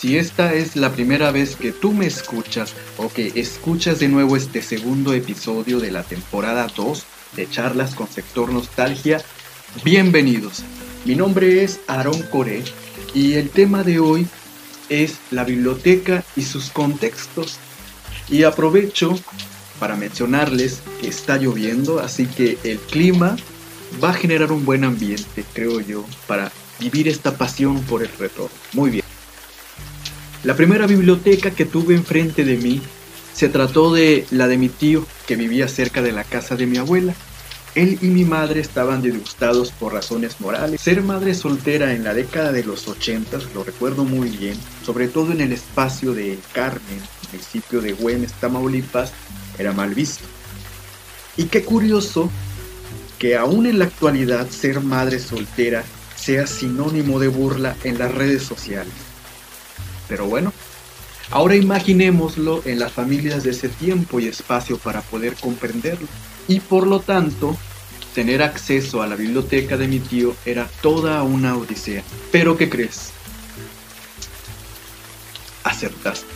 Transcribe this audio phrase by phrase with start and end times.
[0.00, 4.36] Si esta es la primera vez que tú me escuchas o que escuchas de nuevo
[4.36, 7.04] este segundo episodio de la temporada 2
[7.34, 9.20] de Charlas con Sector Nostalgia,
[9.82, 10.62] bienvenidos.
[11.04, 12.62] Mi nombre es Aaron Coré
[13.12, 14.28] y el tema de hoy
[14.88, 17.58] es la biblioteca y sus contextos.
[18.28, 19.18] Y aprovecho
[19.80, 23.36] para mencionarles que está lloviendo, así que el clima
[24.00, 28.54] va a generar un buen ambiente, creo yo, para vivir esta pasión por el retorno.
[28.74, 29.07] Muy bien.
[30.44, 32.80] La primera biblioteca que tuve enfrente de mí
[33.34, 36.76] se trató de la de mi tío, que vivía cerca de la casa de mi
[36.76, 37.12] abuela.
[37.74, 40.80] Él y mi madre estaban disgustados por razones morales.
[40.80, 45.32] Ser madre soltera en la década de los 80, lo recuerdo muy bien, sobre todo
[45.32, 47.00] en el espacio de Carmen,
[47.32, 49.12] municipio de Güemes, Tamaulipas,
[49.58, 50.24] era mal visto.
[51.36, 52.30] Y qué curioso
[53.18, 55.84] que aún en la actualidad ser madre soltera
[56.16, 59.07] sea sinónimo de burla en las redes sociales.
[60.08, 60.52] Pero bueno,
[61.30, 66.08] ahora imaginémoslo en las familias de ese tiempo y espacio para poder comprenderlo.
[66.48, 67.56] Y por lo tanto,
[68.14, 72.02] tener acceso a la biblioteca de mi tío era toda una odisea.
[72.32, 73.10] Pero ¿qué crees?
[75.64, 76.26] Acertaste.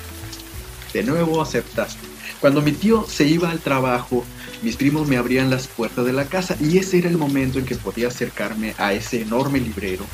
[0.92, 2.06] De nuevo acertaste.
[2.40, 4.24] Cuando mi tío se iba al trabajo,
[4.62, 7.64] mis primos me abrían las puertas de la casa y ese era el momento en
[7.64, 10.05] que podía acercarme a ese enorme librero.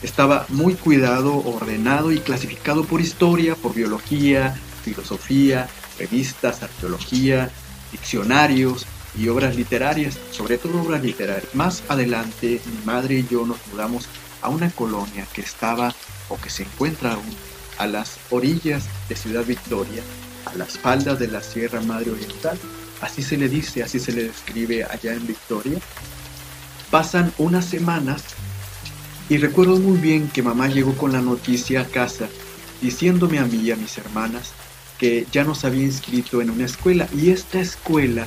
[0.00, 5.68] Estaba muy cuidado, ordenado y clasificado por historia, por biología, filosofía,
[5.98, 7.50] revistas, arqueología,
[7.90, 8.86] diccionarios
[9.18, 11.52] y obras literarias, sobre todo obras literarias.
[11.54, 14.06] Más adelante mi madre y yo nos mudamos
[14.40, 15.92] a una colonia que estaba
[16.28, 17.34] o que se encuentra aún
[17.78, 20.02] a las orillas de Ciudad Victoria,
[20.44, 22.56] a las faldas de la Sierra Madre Oriental
[23.00, 25.78] así se le dice, así se le describe allá en Victoria.
[26.90, 28.22] Pasan unas semanas
[29.28, 32.28] y recuerdo muy bien que mamá llegó con la noticia a casa
[32.80, 34.52] diciéndome a mí y a mis hermanas
[34.98, 38.26] que ya nos había inscrito en una escuela y esta escuela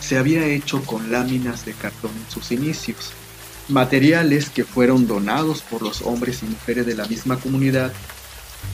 [0.00, 3.12] se había hecho con láminas de cartón en sus inicios,
[3.68, 7.92] materiales que fueron donados por los hombres y mujeres de la misma comunidad,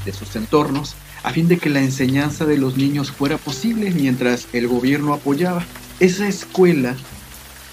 [0.05, 4.49] de sus entornos, a fin de que la enseñanza de los niños fuera posible mientras
[4.53, 5.65] el gobierno apoyaba.
[6.01, 6.95] Esa escuela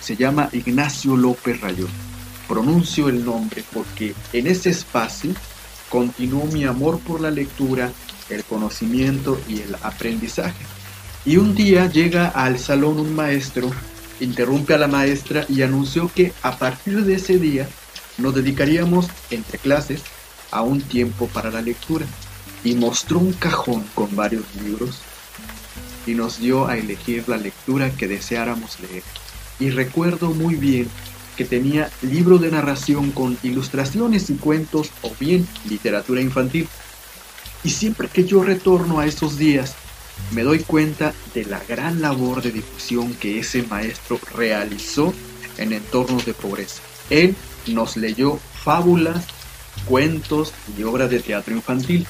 [0.02, 1.90] se llama Ignacio López Rayón.
[2.48, 5.34] Pronuncio el nombre porque en ese espacio
[5.90, 7.92] continuó mi amor por la lectura,
[8.30, 10.66] el conocimiento y el aprendizaje.
[11.26, 13.72] Y un día llega al salón un maestro,
[14.20, 17.68] interrumpe a la maestra y anunció que a partir de ese día
[18.18, 20.02] nos dedicaríamos entre clases
[20.52, 22.06] a un tiempo para la lectura
[22.66, 24.98] y mostró un cajón con varios libros
[26.08, 29.04] y nos dio a elegir la lectura que deseáramos leer.
[29.60, 30.90] Y recuerdo muy bien
[31.38, 36.68] que tenía libro de narración con ilustraciones y cuentos o bien literatura infantil.
[37.64, 39.76] Y siempre que yo retorno a esos días,
[40.32, 45.14] me doy cuenta de la gran labor de difusión que ese maestro realizó
[45.58, 46.82] en entornos de pobreza.
[47.12, 47.36] Él
[47.68, 49.26] nos leyó fábulas,
[49.86, 52.08] cuentos y obras de teatro infantil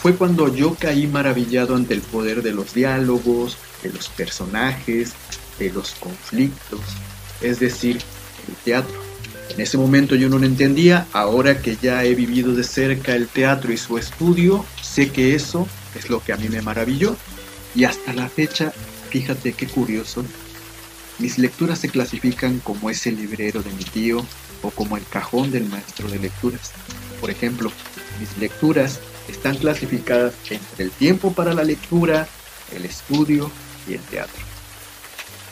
[0.00, 5.12] fue cuando yo caí maravillado ante el poder de los diálogos, de los personajes,
[5.58, 6.80] de los conflictos,
[7.40, 8.00] es decir,
[8.48, 9.02] el teatro.
[9.50, 13.28] En ese momento yo no lo entendía, ahora que ya he vivido de cerca el
[13.28, 15.66] teatro y su estudio, sé que eso
[15.96, 17.16] es lo que a mí me maravilló
[17.74, 18.72] y hasta la fecha,
[19.10, 20.24] fíjate qué curioso,
[21.18, 24.24] mis lecturas se clasifican como ese librero de mi tío
[24.62, 26.72] o como el cajón del maestro de lecturas.
[27.20, 27.72] Por ejemplo,
[28.20, 32.26] mis lecturas están clasificadas entre el tiempo para la lectura,
[32.74, 33.50] el estudio
[33.88, 34.42] y el teatro.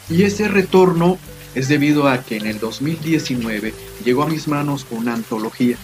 [0.09, 1.19] Y ese retorno
[1.55, 5.77] es debido a que en el 2019 llegó a mis manos una antología,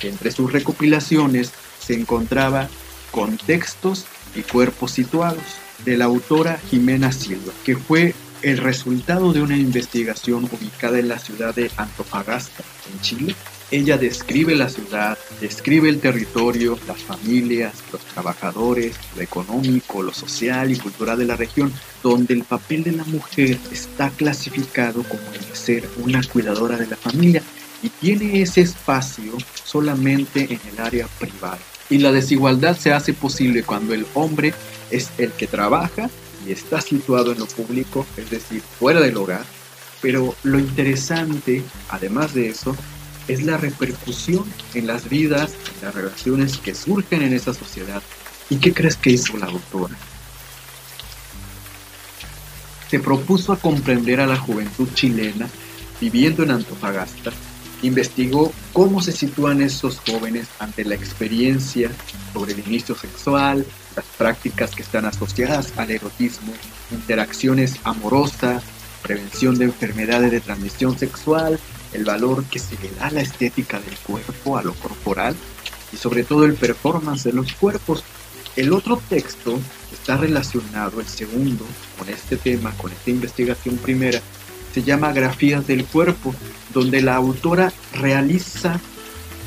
[0.00, 2.68] que entre sus recopilaciones se encontraba
[3.10, 5.42] Contextos y Cuerpos Situados,
[5.84, 11.18] de la autora Jimena Silva, que fue el resultado de una investigación ubicada en la
[11.18, 12.62] ciudad de Antofagasta,
[12.92, 13.34] en Chile,
[13.72, 20.70] ella describe la ciudad, describe el territorio, las familias, los trabajadores, lo económico, lo social
[20.70, 21.72] y cultural de la región,
[22.02, 26.86] donde el papel de la mujer está clasificado como el de ser una cuidadora de
[26.86, 27.42] la familia
[27.82, 29.32] y tiene ese espacio
[29.64, 31.58] solamente en el área privada.
[31.88, 34.52] Y la desigualdad se hace posible cuando el hombre
[34.90, 36.10] es el que trabaja
[36.46, 39.44] y está situado en lo público, es decir, fuera del hogar.
[40.02, 42.76] Pero lo interesante, además de eso,
[43.28, 48.02] es la repercusión en las vidas, en las relaciones que surgen en esa sociedad.
[48.50, 49.96] ¿Y qué crees que hizo la autora?
[52.90, 55.48] Se propuso a comprender a la juventud chilena
[56.00, 57.32] viviendo en Antofagasta
[57.82, 61.90] Investigó cómo se sitúan estos jóvenes ante la experiencia
[62.32, 63.66] sobre el inicio sexual,
[63.96, 66.52] las prácticas que están asociadas al erotismo,
[66.92, 68.62] interacciones amorosas,
[69.02, 71.58] prevención de enfermedades de transmisión sexual,
[71.92, 75.34] el valor que se le da a la estética del cuerpo, a lo corporal
[75.92, 78.04] y sobre todo el performance de los cuerpos.
[78.56, 79.58] El otro texto
[79.92, 81.64] está relacionado, el segundo,
[81.98, 84.20] con este tema, con esta investigación primera,
[84.72, 86.34] se llama Grafías del Cuerpo,
[86.72, 88.80] donde la autora realiza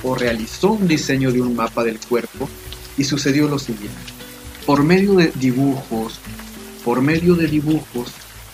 [0.03, 2.48] o realizó un diseño de un mapa del cuerpo
[2.98, 4.13] y sucedió lo siguiente.
[4.65, 6.19] Por medio de dibujos,
[6.83, 8.12] por medio de dibujos,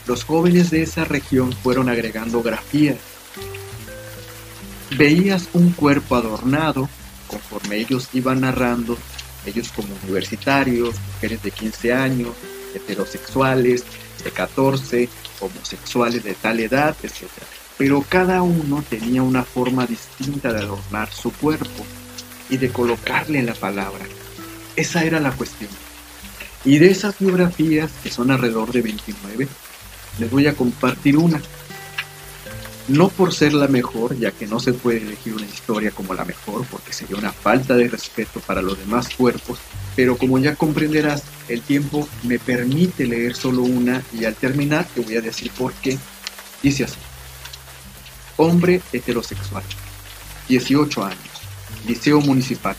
[0.08, 2.98] los jóvenes de esa región fueron agregando grafías.
[4.98, 6.90] Veías un cuerpo adornado
[7.28, 8.98] conforme ellos iban narrando,
[9.46, 12.32] ellos como universitarios, mujeres de 15 años,
[12.76, 13.86] heterosexuales,
[14.24, 15.10] de 14,
[15.40, 17.30] homosexuales de tal edad, etc.
[17.78, 21.86] Pero cada uno tenía una forma distinta de adornar su cuerpo
[22.50, 24.06] y de colocarle la palabra.
[24.76, 25.72] Esa era la cuestión.
[26.64, 29.48] Y de esas biografías, que son alrededor de 29,
[30.20, 31.42] les voy a compartir una.
[32.92, 36.26] No por ser la mejor, ya que no se puede elegir una historia como la
[36.26, 39.60] mejor, porque sería una falta de respeto para los demás cuerpos,
[39.96, 45.00] pero como ya comprenderás, el tiempo me permite leer solo una y al terminar te
[45.00, 45.98] voy a decir por qué.
[46.62, 46.98] Dice así.
[48.36, 49.64] Hombre heterosexual,
[50.50, 51.42] 18 años,
[51.88, 52.76] Liceo Municipal.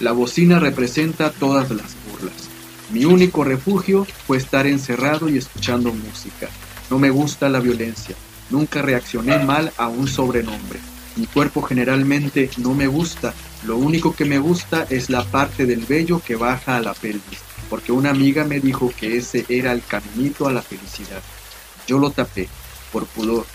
[0.00, 2.50] La bocina representa todas las burlas.
[2.90, 6.50] Mi único refugio fue estar encerrado y escuchando música.
[6.90, 8.14] No me gusta la violencia.
[8.50, 10.78] Nunca reaccioné mal a un sobrenombre.
[11.16, 13.34] Mi cuerpo generalmente no me gusta.
[13.64, 17.40] Lo único que me gusta es la parte del vello que baja a la pelvis,
[17.70, 21.22] porque una amiga me dijo que ese era el caminito a la felicidad.
[21.86, 22.48] Yo lo tapé,
[22.92, 23.46] por pudor,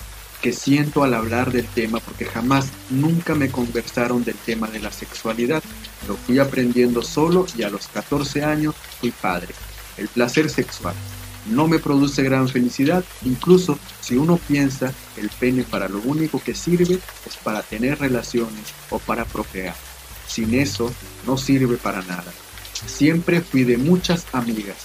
[0.42, 4.92] que siento al hablar del tema porque jamás, nunca me conversaron del tema de la
[4.92, 5.64] sexualidad.
[6.08, 9.54] Lo fui aprendiendo solo y a los 14 años fui padre.
[9.98, 10.96] El placer sexual
[11.48, 16.56] no me produce gran felicidad, incluso si uno piensa el pene para lo único que
[16.56, 19.76] sirve es para tener relaciones o para procrear.
[20.28, 20.94] Sin eso
[21.26, 22.32] no sirve para nada.
[22.86, 24.78] Siempre fui de muchas amigas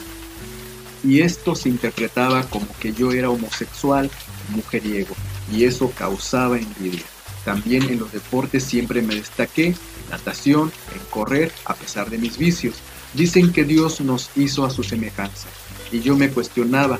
[1.04, 4.10] y esto se interpretaba como que yo era homosexual,
[4.48, 5.14] mujeriego,
[5.52, 7.04] y eso causaba envidia.
[7.44, 9.74] También en los deportes siempre me destaqué,
[10.10, 12.74] natación, en correr, a pesar de mis vicios.
[13.14, 15.48] Dicen que Dios nos hizo a su semejanza,
[15.92, 16.98] y yo me cuestionaba,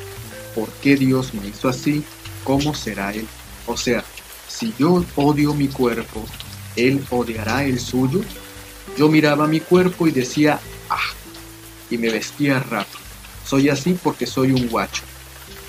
[0.55, 2.05] ¿por qué Dios me hizo así?
[2.45, 3.27] ¿Cómo será Él?
[3.67, 4.05] O sea,
[4.49, 6.25] si yo odio mi cuerpo,
[6.77, 8.21] ¿Él odiará el suyo?
[8.97, 10.61] Yo miraba mi cuerpo y decía,
[10.91, 11.13] ah,
[11.91, 13.01] y me vestía rápido.
[13.45, 15.03] Soy así porque soy un guacho.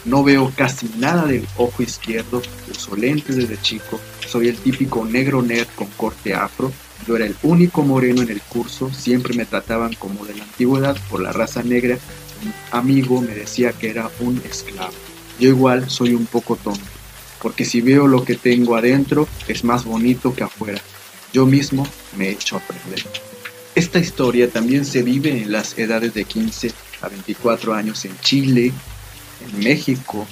[0.05, 5.41] No veo casi nada del ojo izquierdo, uso lentes desde chico, soy el típico negro
[5.41, 6.71] nerd con corte afro,
[7.05, 10.97] yo era el único moreno en el curso, siempre me trataban como de la antigüedad
[11.09, 11.97] por la raza negra
[12.71, 14.93] amigo me decía que era un esclavo.
[15.39, 16.81] Yo igual soy un poco tonto,
[17.41, 20.81] porque si veo lo que tengo adentro es más bonito que afuera.
[21.33, 21.87] Yo mismo
[22.17, 23.03] me echo a perder.
[23.75, 28.73] Esta historia también se vive en las edades de 15 a 24 años en Chile,
[29.45, 30.25] en México,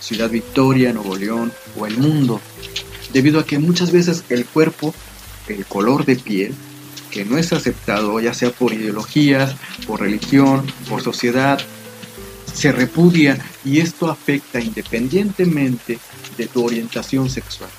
[0.00, 2.40] Ciudad Victoria, Nuevo León o el mundo,
[3.12, 4.94] debido a que muchas veces el cuerpo,
[5.46, 6.54] el color de piel,
[7.10, 11.60] que no es aceptado, ya sea por ideologías, por religión, por sociedad,
[12.52, 15.98] se repudia y esto afecta independientemente
[16.36, 17.70] de tu orientación sexual.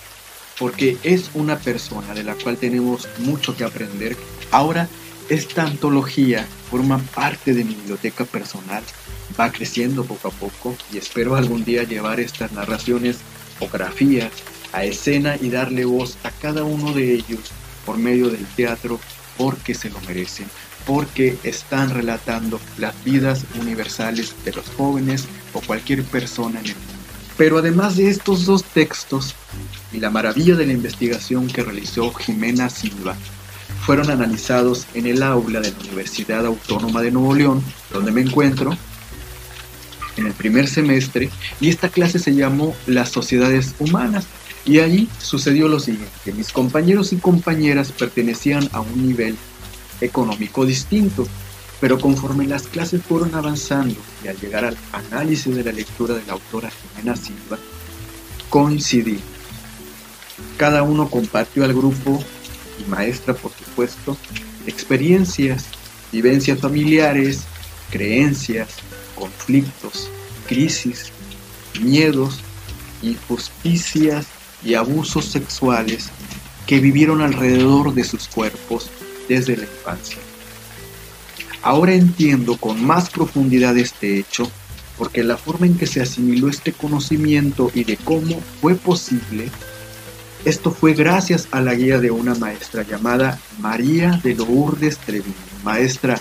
[0.58, 4.18] Porque es una persona de la cual tenemos mucho que aprender.
[4.52, 4.90] Ahora,
[5.30, 8.84] esta antología forma parte de mi biblioteca personal,
[9.40, 13.18] va creciendo poco a poco y espero algún día llevar estas narraciones
[13.60, 14.32] o grafías
[14.74, 17.52] a escena y darle voz a cada uno de ellos
[17.86, 19.00] por medio del teatro
[19.40, 20.48] porque se lo merecen,
[20.86, 26.94] porque están relatando las vidas universales de los jóvenes o cualquier persona en el mundo.
[27.38, 29.34] Pero además de estos dos textos
[29.94, 33.16] y la maravilla de la investigación que realizó Jimena Silva,
[33.86, 38.78] fueron analizados en el aula de la Universidad Autónoma de Nuevo León, donde me encuentro,
[40.18, 41.30] en el primer semestre,
[41.62, 44.26] y esta clase se llamó Las sociedades humanas,
[44.66, 49.38] y allí sucedió lo siguiente, mis compañeros y compañeras pertenecían a un nivel
[50.02, 51.28] económico distinto,
[51.80, 56.26] pero conforme las clases fueron avanzando y al llegar al análisis de la lectura de
[56.26, 57.58] la autora Jimena Silva,
[58.50, 59.20] coincidí.
[60.58, 62.22] Cada uno compartió al grupo,
[62.80, 64.18] y maestra por supuesto,
[64.68, 65.66] experiencias,
[66.12, 67.44] vivencias familiares,
[67.90, 68.70] creencias,
[69.16, 70.10] conflictos,
[70.48, 71.12] crisis,
[71.82, 72.40] miedos,
[73.02, 74.28] injusticias
[74.64, 76.10] y abusos sexuales
[76.66, 78.90] que vivieron alrededor de sus cuerpos
[79.28, 80.18] desde la infancia.
[81.62, 84.50] Ahora entiendo con más profundidad este hecho
[84.98, 89.50] porque la forma en que se asimiló este conocimiento y de cómo fue posible,
[90.46, 95.34] esto fue gracias a la guía de una maestra llamada María de Lourdes Treviño.
[95.64, 96.20] Maestra,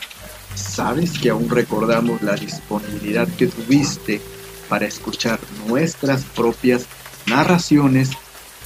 [0.55, 4.21] ¿sabes que aún recordamos la disponibilidad que tuviste
[4.69, 6.87] para escuchar nuestras propias
[7.27, 8.11] narraciones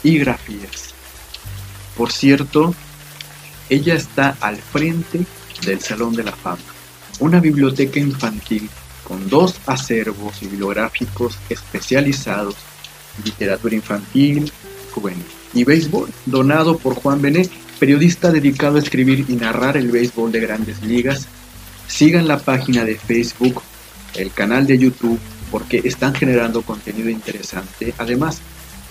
[0.02, 0.94] y grafías?
[1.96, 2.74] Por cierto,
[3.68, 5.20] ella está al frente
[5.64, 6.62] del Salón de la Fama,
[7.20, 8.68] una biblioteca infantil
[9.04, 12.56] con dos acervos bibliográficos especializados
[13.24, 14.50] literatura infantil,
[14.92, 20.32] juvenil y béisbol, donado por Juan Benet, periodista dedicado a escribir y narrar el béisbol
[20.32, 21.28] de grandes ligas.
[21.88, 23.62] Sigan la página de Facebook,
[24.14, 25.18] el canal de YouTube,
[25.50, 27.92] porque están generando contenido interesante.
[27.98, 28.40] Además,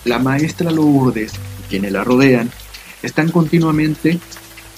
[0.04, 2.50] la maestra Lourdes y quienes la rodean
[3.02, 4.18] están continuamente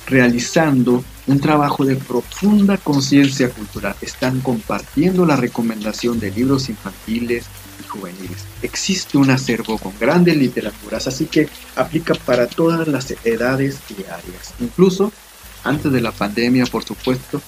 [0.06, 3.96] realizando un trabajo de profunda conciencia cultural.
[4.00, 7.46] Están compartiendo la recomendación de libros infantiles
[7.82, 8.44] y juveniles.
[8.62, 14.54] Existe un acervo con grandes literaturas, así que aplica para todas las edades y áreas.
[14.60, 15.12] Incluso
[15.64, 17.40] antes de la pandemia, por supuesto,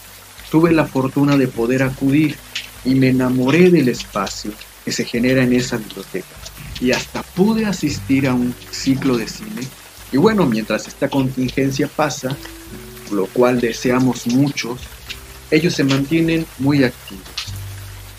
[0.51, 2.37] tuve la fortuna de poder acudir
[2.85, 4.53] y me enamoré del espacio
[4.87, 6.37] que se genera en esa biblioteca.
[6.81, 9.67] Y hasta pude asistir a un ciclo de cine.
[10.13, 12.37] Y bueno, mientras esta contingencia pasa,
[13.11, 14.79] lo cual deseamos muchos,
[15.51, 17.27] ellos se mantienen muy activos.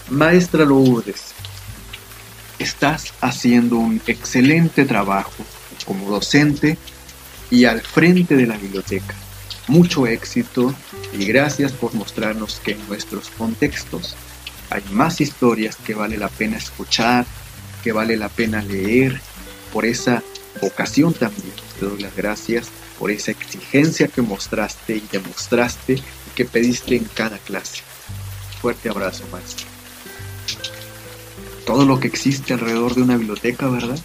[0.09, 1.33] Maestra Lourdes,
[2.59, 5.45] estás haciendo un excelente trabajo
[5.85, 6.77] como docente
[7.49, 9.15] y al frente de la biblioteca.
[9.69, 10.75] Mucho éxito
[11.17, 14.17] y gracias por mostrarnos que en nuestros contextos
[14.69, 17.25] hay más historias que vale la pena escuchar,
[17.83, 19.21] que vale la pena leer.
[19.71, 20.23] Por esa
[20.61, 26.01] vocación también te doy las gracias por esa exigencia que mostraste y demostraste y
[26.35, 27.81] que pediste en cada clase.
[28.61, 29.67] Fuerte abrazo, maestro.
[31.65, 33.99] Todo lo que existe alrededor de una biblioteca, ¿verdad?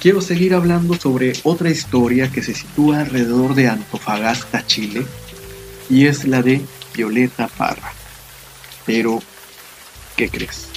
[0.00, 5.06] Quiero seguir hablando sobre otra historia que se sitúa alrededor de Antofagasta, Chile,
[5.88, 6.60] y es la de
[6.94, 7.92] Violeta Parra.
[8.86, 9.22] Pero,
[10.16, 10.68] ¿qué crees?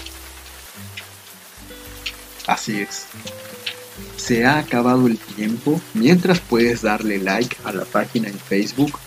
[2.47, 3.05] Así es.
[4.15, 8.97] Se ha acabado el tiempo, mientras puedes darle like a la página en Facebook,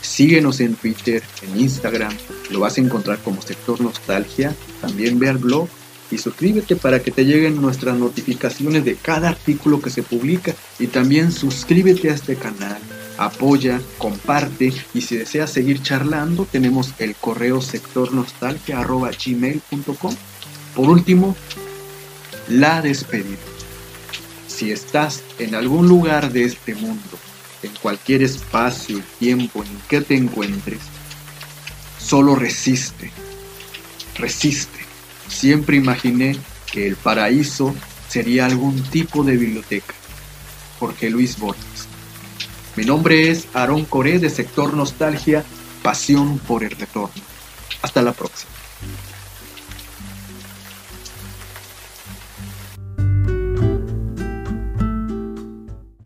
[0.00, 2.12] síguenos en Twitter, en Instagram,
[2.50, 5.68] lo vas a encontrar como Sector Nostalgia, también ve al blog
[6.10, 10.86] y suscríbete para que te lleguen nuestras notificaciones de cada artículo que se publica y
[10.86, 12.80] también suscríbete a este canal,
[13.18, 20.16] apoya, comparte y si deseas seguir charlando tenemos el correo sectornostalgia.gmail.com
[20.74, 21.36] Por último,
[22.48, 23.36] la despedida
[24.58, 27.16] si estás en algún lugar de este mundo,
[27.62, 30.80] en cualquier espacio y tiempo en que te encuentres,
[32.00, 33.12] solo resiste,
[34.16, 34.80] resiste.
[35.28, 36.36] Siempre imaginé
[36.72, 37.72] que el paraíso
[38.08, 39.94] sería algún tipo de biblioteca.
[40.80, 41.87] Jorge Luis Borges.
[42.78, 45.42] Mi nombre es Aarón Coré de Sector Nostalgia,
[45.82, 47.10] Pasión por el Retorno.
[47.82, 48.52] Hasta la próxima.